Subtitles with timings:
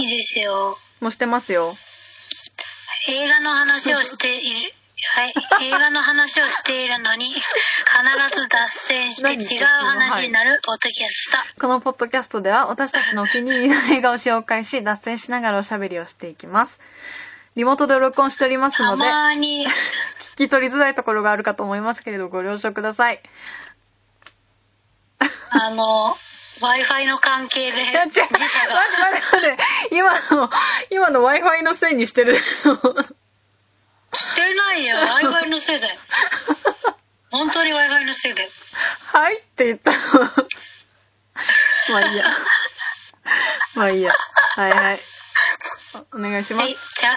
[0.00, 0.78] いいですよ。
[1.00, 1.74] もうしてますよ。
[3.08, 4.72] 映画の話をしている。
[5.14, 5.32] はい。
[5.68, 7.42] 映画の話をしているのに、必
[8.38, 11.38] ず脱線して違う話になるポッドキャスト。
[11.60, 16.80] このポッドキャストでは私たちのお気に入りの映画を紹介し、脱線しながらおしゃべりをしていきます。
[17.56, 19.66] リモートで録音しておりますたので、まに、
[20.34, 23.20] 聞き取りづらいところがあるかと思いますけれど、ご了承ください。
[25.50, 26.16] あの、
[26.60, 28.08] Wi-Fi の関係でいや、違う。
[28.08, 28.74] 待って時差が。
[28.74, 29.96] 待って待って。
[29.96, 30.50] 今の、
[30.90, 32.74] 今の Wi-Fi のせいにしてるでしょ。
[34.12, 34.96] してないよ。
[34.96, 35.96] Wi-Fi のせいだよ。
[37.30, 38.50] 本当に Wi-Fi のせいだよ。
[39.12, 39.98] はいって言ったの。
[41.90, 42.24] まあいいや。
[43.74, 44.12] まあいいや。
[44.56, 45.00] はいはい。
[46.12, 47.10] おお願いしまはいす。、じゃ、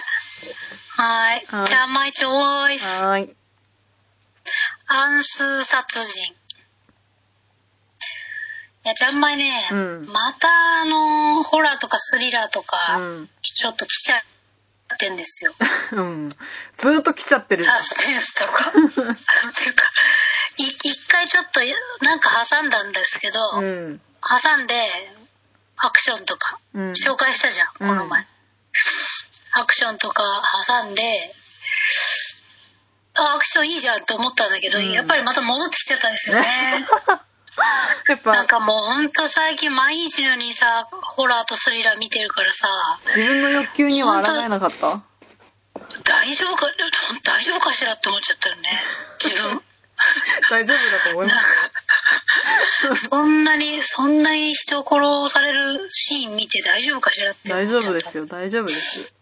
[0.96, 1.66] はいはい。
[1.66, 3.02] じゃあ、マイチョイス。
[3.02, 3.36] はーい。
[4.86, 6.34] 暗数殺人。
[8.84, 10.48] いや、ちゃんまいね、うんまた
[10.82, 13.30] あの、ホラーとかスリラーとか、うん。
[13.42, 14.16] ちょっと来ちゃ
[14.94, 15.54] ってんですよ。
[15.92, 16.28] うん。
[16.28, 17.64] ずーっと来ちゃってる。
[17.64, 18.68] サスペンスとか。
[18.68, 19.90] っていうか、
[20.58, 21.60] い一回ちょっと
[22.02, 24.00] なんか挟んだんですけど、うん。
[24.20, 25.14] 挟んで、
[25.78, 26.90] アクションとか、うん。
[26.92, 28.26] 紹介したじゃん、この前。
[29.52, 31.34] アクションとか挟んで、
[33.14, 36.86] あ、アクションいいじゃんと思ったんだけど、うんやっぱりまた戻ってきちゃったんですよね。
[38.08, 42.68] やっぱ、なんかもうほんと最近毎日のようにさ、ホラーとスリラー見てるからさ、
[43.08, 45.02] 自分の欲求には抗えなかった？
[46.04, 46.66] 大丈夫か、
[47.22, 48.80] 大丈夫かしらって思っちゃったよね。
[49.22, 49.62] 自分。
[50.50, 51.70] 大丈夫だと思います。
[52.88, 57.66] か、そんなに、そんなに人を殺されるシーン見て大丈夫かしらって大。
[57.68, 58.26] 丈夫ですよ。
[58.26, 59.12] 大丈夫です。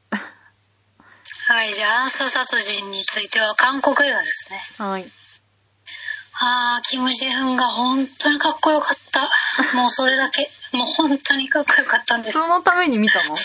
[1.47, 4.61] はい、じゃあ暗殺殺人については韓国映画ですね。
[4.79, 5.11] はい。
[6.45, 9.31] あー、キム・ジェフンが本当にかっこよかった。
[9.79, 10.51] もうそれだけ。
[10.73, 12.39] もう本当にかっこよかったんです。
[12.41, 13.37] そのために見たの？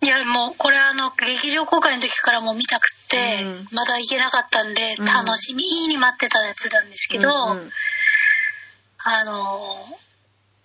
[0.00, 7.72] いや、もうこれあの、劇場公開の時からもう見たくって、うんまだ行けなかったんで、うん楽しみに待ってたやつなんですけど、うんうん
[9.08, 9.98] あの、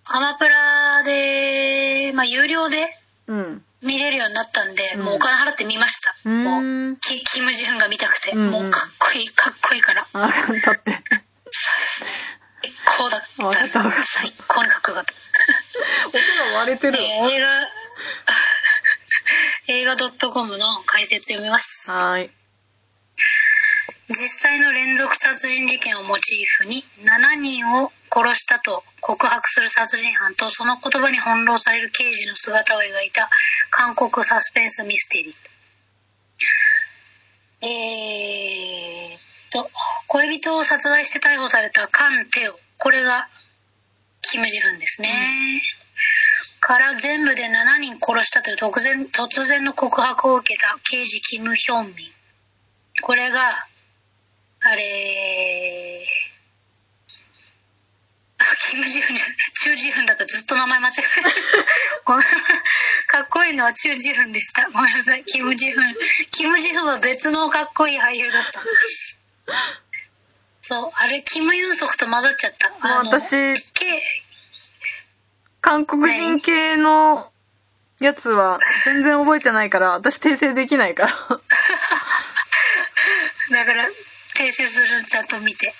[0.06, 2.88] アマプラで、まあ有料で
[3.26, 3.64] うん。
[3.82, 6.28] 見れるようになったんで、うんもうお金払って見ました。
[6.28, 6.60] も
[6.92, 10.06] うキ、キム・ジェフンが見たくて、もうかっこいい、かっこいいから。
[10.12, 11.01] あ、だって。
[13.72, 13.82] 最高だった。
[13.82, 15.12] わかったわかった最高にかっこよかった。
[16.08, 17.02] 音が割れてる。
[17.02, 17.68] 映画、
[19.68, 21.90] 映画 .com の解説読みます。
[21.90, 22.30] はーい。
[24.08, 33.30] 実際の連続殺人事件をモチーフに7人を殺したと告白する殺人犯とその言葉に翻弄される刑事の姿を描いた
[33.70, 35.34] 韓国サスペンスミステリー。
[37.64, 39.20] えーっ
[39.52, 39.70] と、
[40.08, 42.58] 恋人を殺害して逮捕されたカン・テオ。
[42.78, 43.28] これが
[44.32, 45.60] キム・ジフンですね。
[46.58, 52.10] から全部で7人殺したという突然突然の告白を受けた刑事キム・ヒョンミン。
[53.02, 53.66] これが、
[54.60, 56.06] あれ
[58.38, 61.28] あ キム・ジフンじゃない、チュー・ジフンだったずっと名前間違えた。
[63.12, 64.66] かっこいいのはチュー・ジフンでした。
[64.70, 65.94] ごめんなさい、キム・ジフン。
[66.30, 68.62] キム・ジフンは別のかっこいい俳優だった。
[70.62, 72.70] そう、あれ、キム・ユンソクと混ざっちゃった。
[72.70, 74.02] もうあの私、け
[75.60, 77.30] 韓国人系の
[78.00, 81.12] やつは全然覚えてないから、私訂正できないから。
[83.50, 83.88] だから、
[84.34, 85.74] 訂正するちゃんと見て。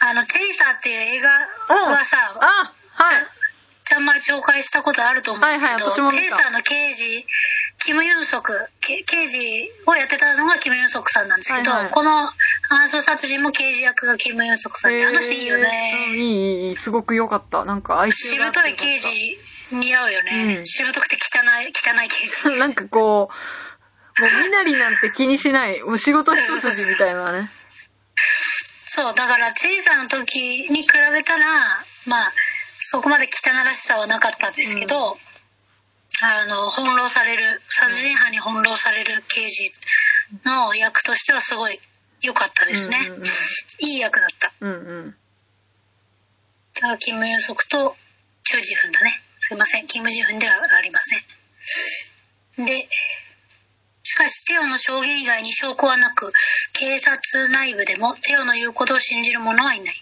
[0.00, 1.30] あの、チェイサーっていう映画
[1.68, 3.26] はさ、あ、はい。
[3.84, 7.26] ちゃんまり紹介したことあると思うんですけど、はいはい私も見たチェイサーの刑事、
[7.84, 9.38] キム・ユンソク、け刑事
[9.86, 12.30] をやってたのがキム・ユンソクさんなんですけど、はいはいこの
[12.72, 16.12] 暗殺殺人も刑事役がキム・ユンソクさんで、あの人いいよえーうんね。
[16.16, 17.64] いいいいすごく良かった。
[17.64, 19.08] なんか哀愁がしぶとい刑事
[19.72, 20.56] 似合うよね。
[20.58, 22.48] うんしぶとくて汚い、汚い刑事。
[22.60, 23.30] なんかこ
[24.18, 27.50] う、もう身なりなんて気にしない、お仕事一筋みたいなね。
[28.86, 32.32] そう、だから、チェイサーの時に比べたら、まあ、
[32.80, 35.16] そこまで汚らしさはなかったんですけど、
[36.22, 39.72] あの、翻弄される、殺人犯に翻弄される刑事
[40.44, 41.80] の役としてはすごい
[42.20, 42.98] 良かったですね。
[42.98, 43.24] うんうんうん
[43.82, 44.52] いい役だった。
[44.60, 45.14] うんうん。
[46.74, 47.96] だからキム・ユンソクと
[48.44, 49.20] チュ・ジフンだね。
[49.40, 52.66] すいません、キム・ジフンではありません。
[52.66, 52.88] で、
[54.10, 56.32] しかしテオの証言以外に証拠はなく、
[56.72, 59.94] 警察内部でもテオの言うことを信じる者はいない。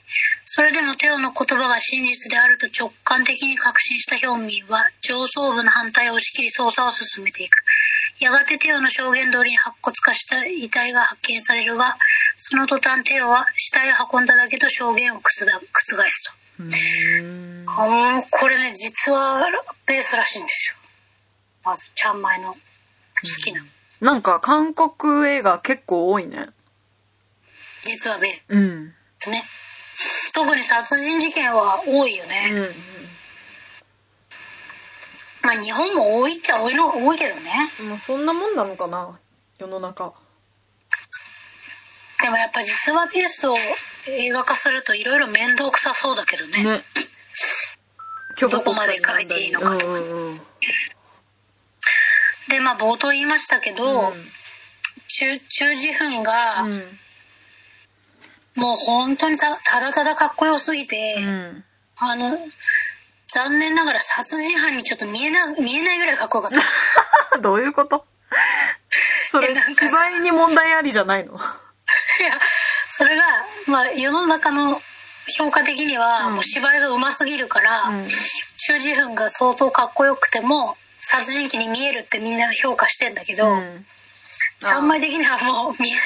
[0.47, 7.59] それでもテオの言葉が真実であると直感的に確信したヒョンミンは上層部の反対を押し切り捜査を進めていく。
[8.19, 11.99] やがてテオの証言通りに白骨化した遺体が発見されるが、
[12.39, 16.33] その途端テオは死体を運んだだけと証言を覆すと。
[18.31, 19.45] これね、実は
[19.85, 20.79] ベースらしいんですよ。
[21.63, 22.59] まず、ちゃんまいの好
[23.45, 23.63] きな。
[24.01, 26.49] なんか韓国映画結構多いね。
[27.83, 28.95] 実はベーうん。
[29.19, 29.43] スね。
[30.33, 32.51] 特に殺人事件は多いようね。
[32.51, 32.55] ん。
[35.43, 37.71] まあ日本も多いっちゃ多いの、多いけどね。
[37.89, 39.19] まあそんなもんなのかな
[39.59, 40.13] 世の中。
[42.23, 43.57] でもやっぱ実話ベースを
[44.09, 46.63] 映画化するといろいろ面倒くさそうだけどね。
[46.63, 46.83] ね。
[48.41, 50.41] どこまで書いていいのかとかうんうんうん。
[52.49, 54.15] で、まあ冒頭言いましたけど、うん
[55.11, 56.83] 中、中字粉が、うん。
[58.57, 61.65] もう本当にたただただかっこよすぎて、うん。
[61.97, 62.39] あの、
[63.29, 66.53] 残念ながら殺人犯にちょっと見えな、見えないぐらいかっこよかっ
[67.33, 67.39] た。
[67.41, 68.05] どういうこと？
[69.31, 71.35] それ芝居に問題ありじゃないの？
[71.35, 71.37] い
[72.23, 72.39] や、
[72.89, 73.25] それが、
[73.67, 74.81] まあ世の中の
[75.37, 78.09] 評価的には、うんもう芝居が上手すぎるから、うん
[78.59, 80.77] 中字粉が相当かっこよくても、
[81.11, 83.87] 殺人鬼に見えるってみんな評価してんだけど、うん
[84.61, 86.03] ちゃんまい的にはもう見えない。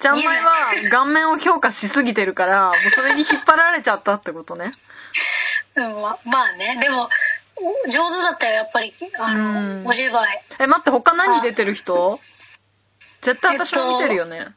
[0.00, 0.54] ちゃんまいは
[0.90, 4.72] 顔面を評価しすぎてるから、もうそれに引っ張られちゃったってことね。
[5.74, 7.10] うん、ままあね、でも、
[7.56, 8.94] お上手だったよ、やっぱり。
[9.18, 10.42] あの、うんお芝居。
[10.60, 12.20] え、待って、他何出てる人？
[13.22, 14.48] 絶対私も見てるよね。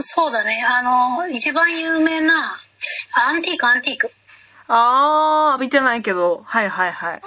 [0.00, 2.56] そうだね、あの、一番有名な、
[3.14, 4.10] アンティーク、アンティーク。
[4.68, 6.42] あー、見てないけど。
[6.44, 7.22] はいはいはい。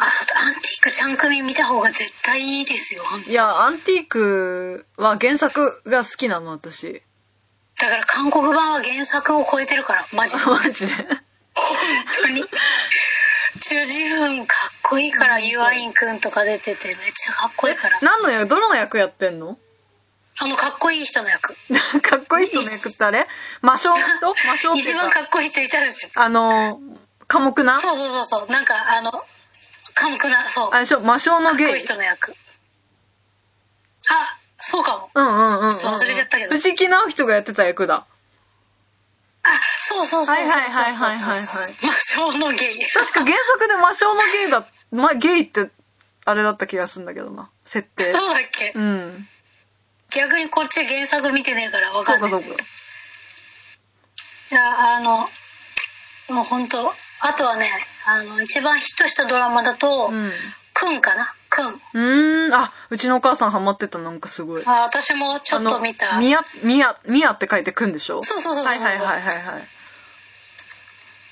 [0.00, 7.02] あ、アンティークちゃん組見た方が絶対いいですよ、いや、アンティークは原作が好きなの、私。
[7.80, 10.44] だから韓国版は原作を超えてるから、マジで。
[10.46, 10.94] マジで？
[10.96, 11.16] 本
[12.22, 12.44] 当に。
[13.60, 17.98] 中字分かっこいいから、ユアインくんとか出てて、めっちゃかっこいいから。
[18.02, 19.58] 何の役、どの役やってんの？
[20.40, 21.54] あの、かっこいい人の役。
[22.02, 23.26] かっこいい人の役ってあれ？
[23.60, 23.88] 魔性？
[23.90, 24.94] の人魔性ってい一。
[24.94, 26.10] 番かっこいい人いたでしょ。
[26.14, 26.80] あの、
[27.26, 27.80] 寡黙な？
[27.80, 28.52] そうそうそうそう。
[28.52, 29.24] なんか、あの、
[29.98, 30.70] 寡黙な、そう。
[30.70, 31.00] あれでしょ？
[31.00, 31.80] 魔性のかっこいいゲイ。
[31.80, 32.34] 人の役。
[34.10, 35.10] あ、そうかも。
[35.14, 35.72] うんうんうんうん。
[35.72, 38.06] ちょっと忘れちゃったけど藤木直人がやってた役だ。
[39.42, 39.48] あ、
[39.78, 40.56] そうそうそうそうそうそう。
[40.56, 42.86] はいはいはいはいはいはい魔性のゲイ。
[42.86, 45.70] 確か原作で魔性のゲイだ、ま、ゲイって、
[46.24, 47.50] あれだった気がするんだけどな。
[47.64, 48.12] 設定。
[48.12, 48.72] そうだっけ？
[48.74, 49.28] うん。
[50.10, 52.30] 逆にこっち原作見てねえからわかんない。
[52.30, 52.64] そうかそうか。
[54.50, 55.16] いや、あの、
[56.34, 57.70] もう本当あとはね、
[58.06, 60.32] あの、一番ヒットしたドラマだと、うん。
[60.74, 61.32] くんかな？
[61.50, 61.66] くん。
[61.66, 62.54] うーん。
[62.54, 64.62] あ、うちのお母さんハマってた、なんかすごい。
[64.64, 66.18] あ、私もちょっと見た。
[66.18, 68.22] みや、みや、みやって書いてくんでしょ？
[68.22, 68.74] そうそうそうそう。
[68.74, 69.62] はいはいはいはいはい。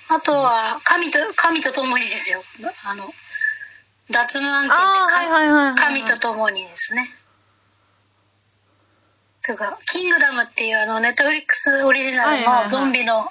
[0.08, 2.42] あとは、神と、神と共にですよ。
[2.84, 3.12] あの、
[4.10, 7.08] 脱無案件であーかはいはいはいはい神と共にですね。
[9.44, 13.30] ていうか、キングダムっていうあの、ネットフリックスオリジナルのゾンビの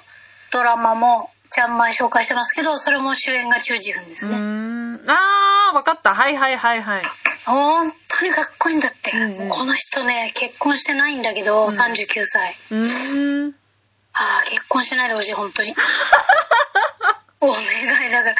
[0.50, 4.36] ドラマも、ちゃんまい紹介してますけど、それも主演がチュウジフンですね。
[4.36, 5.10] ん。
[5.10, 6.14] あー、わかった。
[6.14, 7.02] はいはいはいはい。
[7.44, 9.16] 本当にかっこいいんだって。
[9.16, 12.56] うんうんこの人ね、結婚してないんだけど、うん39歳。
[12.70, 13.54] うーん。
[14.12, 15.74] ああ、結婚しないでほしい、本当に。
[17.40, 17.62] お願
[18.06, 18.34] いだから、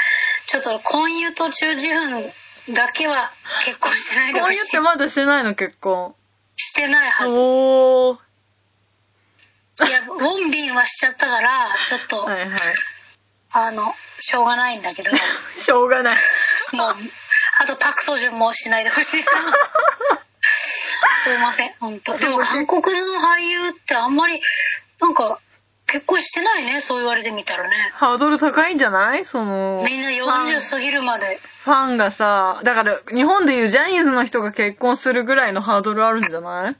[0.46, 2.32] ちょっと婚友と中自分
[2.70, 3.30] だけは
[3.64, 4.80] 結婚してないでほしいこう言って。
[4.80, 6.14] まだしてないの、結婚。
[6.56, 7.36] してないはず。
[7.36, 8.26] いおー。
[9.90, 12.58] や、ウォンビンはしちゃったから、ちょっと、はいはい。
[13.58, 15.10] あの、しょうがないんだけど、
[15.56, 16.16] しょうがない。
[16.72, 16.94] もう、
[17.60, 19.22] あとパクソジュンもしないでほしい。
[21.24, 22.16] すいません、本当。
[22.18, 24.40] でも韓国の俳優ってあんまり、
[25.00, 25.38] なんか、
[25.88, 27.92] 結婚してないね、そう言われてみたらね。
[27.94, 29.24] ハードル高いんじゃない？
[29.24, 31.38] その、みんなファン40過ぎるまで。
[31.64, 36.76] ファンがさ、だから日本でいうジャニーズの人が結婚するぐらいのハードルあるんじゃない？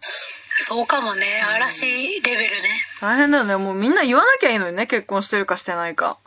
[0.59, 2.69] そうかもね、嵐レベルね。
[3.01, 3.57] 大変だよね。
[3.57, 6.19] もうみんな言わなきゃいいのにね、結婚してるかしてないか。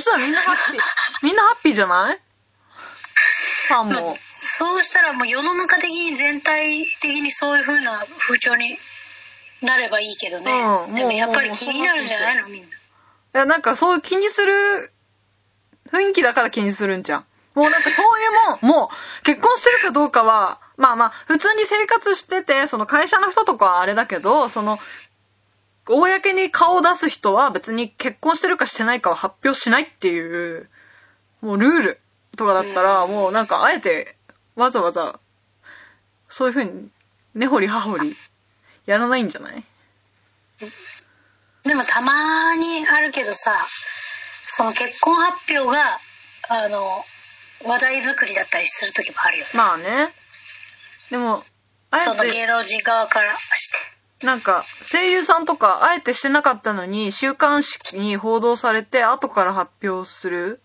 [0.00, 0.80] そしたらみんなハッピー。
[1.22, 2.18] みんなハッピーじゃない？
[3.68, 4.16] ファンも。
[4.38, 8.76] そうしたらもう世の中的に全体的にそういう風な風潮に
[9.62, 10.52] なればいいけどね。
[10.88, 12.48] うんでもやっぱり気になるんじゃないの？
[12.48, 12.68] みんな。
[12.68, 12.70] い
[13.32, 14.92] や、なんかそう気にする
[15.90, 17.24] 雰囲気だから気にするんじゃん。
[17.54, 18.26] もうなんかそうい
[18.58, 24.80] うもん、もう結婚してるかどうかは、まあまあ、普通に生活してて、その会社の人とかはあれだけど、その、
[25.86, 30.68] 公に顔を出す人は別に結婚してるかしてないかは発表しないっていう、
[31.40, 32.00] もうルール
[32.36, 34.16] とかだったら、もうなんかあえて
[34.56, 35.20] わざわざ、
[36.28, 36.88] そういう風に
[37.34, 38.16] 根掘り葉掘り
[38.86, 39.64] やらないんじゃない？
[41.64, 43.52] でもたまにあるけどさ、
[44.46, 45.98] その結婚発表が、
[46.48, 47.04] あの、
[47.64, 49.50] 話題作りだったりする時もあるよね。
[49.54, 50.12] まあね。
[51.10, 51.42] でも、
[51.90, 53.93] あそのえて、芸能人側からして。
[54.24, 60.60] なんか、声優さんとか、あえてしてなかったのに、週刊誌に報道されて、後から発表する？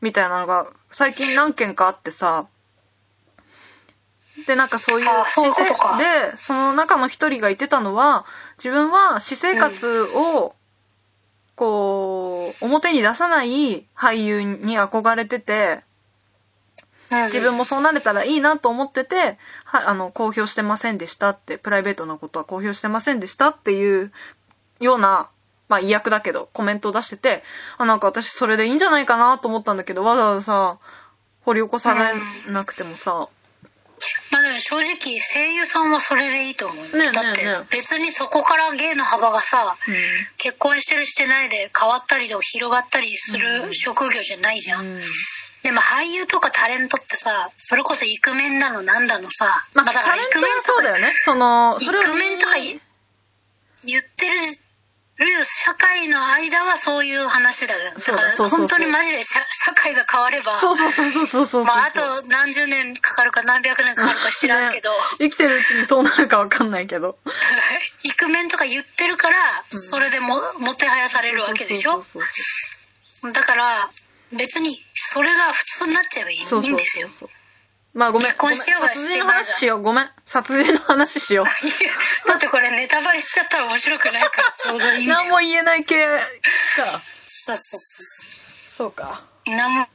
[0.00, 2.46] みたいなのが、最近何件かあってさ、
[4.46, 5.98] で、なんかそういうあそういうことか。
[5.98, 8.24] で、その中の一人が言ってたのは、
[8.58, 10.54] 自分は私生活を、
[11.56, 15.82] こう、表に出さない俳優に憧れてて、
[17.10, 24.12] うん自分もそうなれたらいいなと思ってて、はあの、公表してませんでしたって、プライベートなことは公表してませんでしたっていう
[24.80, 25.30] ような、
[25.68, 27.42] まあ、意訳だけど、コメントを出してて、
[27.76, 30.78] あ、なんか私それでいいんじゃないかなと思ったんだけど、わざわざさ、
[31.42, 33.28] 掘り起こされなくてもさ、
[34.30, 39.94] まあでも正直声優さんはそれでいいと思うよ、ねだって別にそこから芸の幅がさうん。
[40.36, 45.02] 結婚してるしてないで変わったりとか広がったりする職業じゃないじゃん、うん
[45.62, 51.12] でも俳優とかタレントってさそれこそイクメンだのなんだのさ、まあ、だからイクメンそうだよね。
[51.24, 52.80] その、イそれをクメンとか言
[53.84, 54.36] 言ってる
[55.44, 61.64] 社会の間はそういう話だけどそうだだから本当にマジで社社会が変わればそうそうそうそうそうそう。
[61.64, 67.18] まああと何十年かかるか何百年かかるか知らんけど、 生きてるうちにそうなるかわかんないけど。
[68.04, 71.94] イクメンとか言ってるから、うんそれでももてはやされるわけでしょ？
[71.94, 72.22] そうそう
[73.22, 73.90] そうだから
[74.32, 76.70] 別にそれが普通になっちゃえばいいそうそう。
[76.70, 76.84] いいんで
[77.94, 78.28] まあごめん。
[78.28, 79.04] 結婚してようがごめん。
[79.04, 79.82] 殺人の話しよう。
[79.82, 80.10] ごめん。
[80.24, 81.46] 殺人の話しよう。
[82.28, 84.52] だってこれネタバレしちゃったら面白くないから。
[84.56, 84.78] ちょう。
[84.78, 85.18] どいいんだよ。
[85.20, 85.96] 何も言えない系
[86.76, 87.02] か。
[87.26, 89.24] そうそうそうそそうか。
[89.46, 89.88] う何も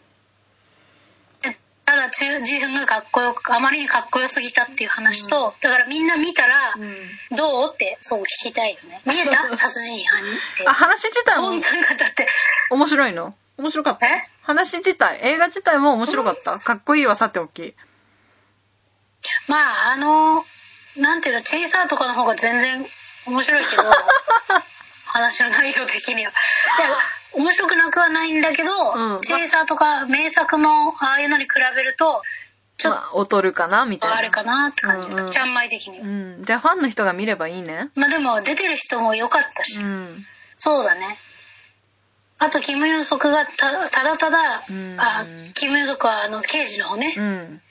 [1.85, 7.09] ただ自自分がかっこよくあまりにかっこよすぎたっていう話と、だからみんな見たら、うん。
[7.35, 9.01] どうってそう聞きたいよね。
[9.05, 9.53] 見えた？
[9.53, 10.23] 殺人犯っ
[10.57, 10.63] て。
[10.67, 11.47] あ、話自体も。
[11.49, 12.27] 本当にだって。
[12.69, 13.35] 面白いの？
[13.57, 14.21] 面白かったえ？
[14.41, 17.75] 話自体、映画自体も面白かったかっこいいはさておき。
[19.47, 20.43] まああの
[20.97, 22.85] なんていうのチェイサーとかの方が全然
[23.27, 23.83] 面白いけど
[25.07, 26.31] 話の内容的には。
[26.77, 26.87] で
[27.39, 32.21] も面白くなくはないんだけど、うんチェイサーとか名作のああいうのに比べると
[32.77, 34.15] ちょっまあ、劣るかなみたいな。
[34.15, 36.05] とあれかなって感じだ、うんうんちゃんまい的には。
[36.05, 36.43] うん。
[36.43, 37.89] じゃあファンの人が見ればいいね。
[37.95, 40.25] まあでも出てる人も良かったし、うん。
[40.57, 41.17] そうだね。
[42.43, 47.61] あとキム・ユンソクがたただただ、うんあキム・ユンソクはあの刑事の方ね、うん。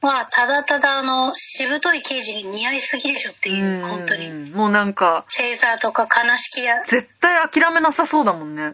[0.00, 4.30] はただただあのしぶとい刑事に似合いすぎでしょっていう、本当に。
[4.30, 4.50] に。
[4.52, 8.62] もうなんか、チェイサーとか悲しきや絶対諦めなさそうだもんね。
[8.62, 8.72] なん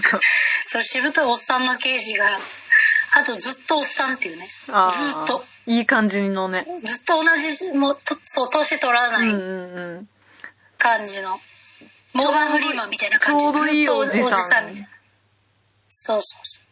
[0.00, 0.18] か、
[0.64, 2.40] そのしぶといおっさんの刑事が
[3.14, 4.74] あとずっとおっさんっていうねずっ
[5.26, 6.66] といい感じのね。
[6.82, 9.44] ずっと同じもうとそう年取らないうんうんう
[10.00, 10.08] ん。
[10.78, 11.38] 感じの、
[12.14, 13.44] モーガン・フリーマンみたいな感じ。
[13.44, 14.88] ちょうどいいずっとおじさんみたいな。
[15.90, 16.64] そうそうそう。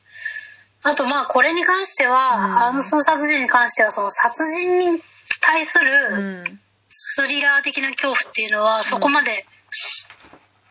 [0.85, 2.59] あとまあこれに関しては、うん。
[2.59, 5.01] あのその殺人に関してはその殺人に
[5.41, 6.61] 対すうるん。
[6.91, 9.47] スリラー的な恐怖っていうのはそこまで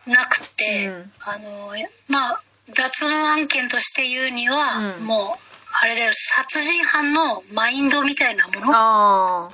[0.06, 1.12] なくて、うん。
[1.20, 1.72] あの
[2.08, 2.42] まあ
[2.74, 5.04] 脱毛案件として言うには、うん。
[5.04, 5.42] もう
[5.82, 9.52] あれだよ殺人犯のマインドみたいなもの。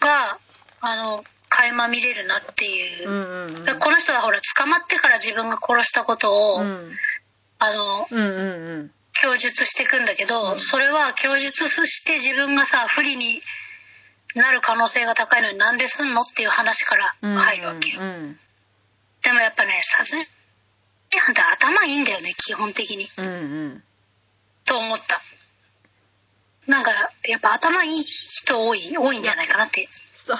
[0.00, 0.38] が
[0.80, 1.24] あの
[1.62, 3.08] 垣間見れるなっていう。
[3.08, 3.80] う、んうんうん。
[3.80, 6.92] この人はほら捕まってから自分が殺したことを、うん。
[7.58, 8.90] あのうんうんうん。
[9.22, 13.40] 供述していくんだけど、それは供述して自分がさ不利に
[14.34, 18.38] なる可能性が高いのになんですんのっていう話からうん入るわけよ、うん
[19.22, 20.26] でもやっぱね殺人
[21.20, 23.08] 犯って頭いいんだよね基本的に。
[23.18, 23.28] うんう
[23.68, 23.82] ん。
[24.64, 25.20] と思った。
[26.66, 26.90] なんか
[27.28, 29.88] やっぱ頭いい人多い多いんじゃないかなって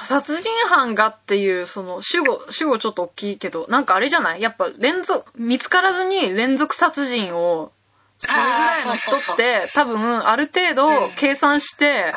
[0.07, 4.43] 殺人犯がっていうその主語主語ちょっと大きいけどなんかあれじゃない？
[4.43, 7.73] やっぱ連続見つからずに連続殺人を
[8.19, 11.11] するぐらいの人って多分ある程度うん。
[11.17, 12.15] 計算して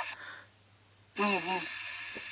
[1.18, 1.32] うんうん。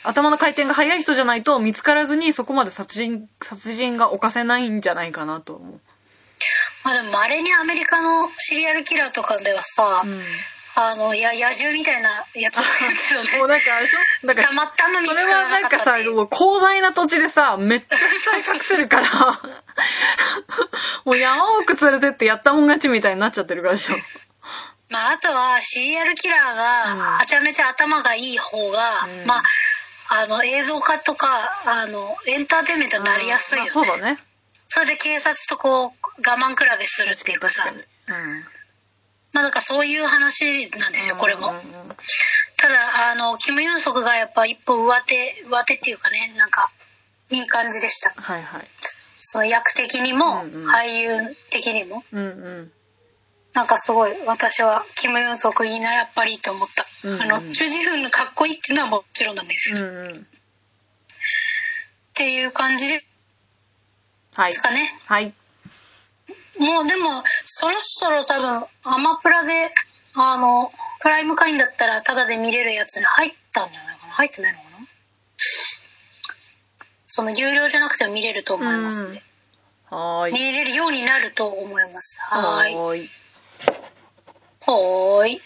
[0.06, 5.80] 頭の回転が速い人じゃないと見つからずにそこまで殺人殺人が犯せないんじゃないかなと思う。
[6.84, 10.22] まあでも稀にアメリカのシリアルキラーとかではさ、うん
[10.76, 12.58] あのや野獣みたいなやつ。
[12.58, 14.28] がいるけどねもうなんかあれでしょ？
[14.28, 19.42] なんかたまたま見つそれはなんかさ、もう広大な土地でさ、めっちゃ死体隠せるから、
[21.06, 23.96] もう山奥連れてってやったもん勝ちみたいになっちゃってるからでしょ。
[24.90, 26.98] まあ、あとはシリアルキラーうん。
[26.98, 29.28] がはちゃめちゃ頭がいい方が、うん。
[29.28, 29.44] まあ
[30.10, 31.28] あの映像化とか
[31.66, 34.18] あのエンターテインメントになりやすいよね、まあそうだね。
[34.68, 37.72] それで警察とこう我慢比べするっていうかさ。
[37.72, 38.44] うん。
[39.34, 41.54] まあなんかそういう話なんですよこれも、
[42.58, 46.70] ただあのキム・ユンソクがやっぱ一歩上手上手っていうかねなんか
[47.32, 48.62] いい感じでしたはいはい。
[49.22, 52.72] その役的にも、うんうん俳優的にもうんうん。
[53.54, 60.28] なんかすごい私はキム・ユンソクいいなやっぱりと思った、うんうんあのチュ・ジフンのかっこいいっていうのはもちろんなんですよ、っうんうん。
[62.14, 63.04] ていう感じで
[64.36, 64.62] はいす。
[64.62, 65.34] かね、はい。
[66.60, 67.24] もうでも
[67.56, 69.72] そろそろ多分アマプラで
[70.16, 74.14] あのプライム会員だったらタダで見れるやつに入ったんじゃないかな。
[74.14, 74.78] 入ってないのかな？
[77.06, 79.14] その有料じゃなくても見れると思いますん。
[79.14, 79.22] で、
[79.92, 80.34] はーい。
[80.34, 82.20] 見れるようになると思います。
[82.22, 82.76] はーい。
[82.76, 83.10] はーい。
[84.66, 85.42] はーい